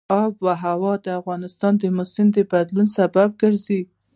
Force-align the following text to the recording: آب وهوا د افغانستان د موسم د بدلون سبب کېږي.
آب 0.23 0.33
وهوا 0.45 0.93
د 1.05 1.07
افغانستان 1.19 1.73
د 1.77 1.83
موسم 1.97 2.27
د 2.33 2.37
بدلون 2.51 2.87
سبب 2.97 3.29
کېږي. 3.41 3.79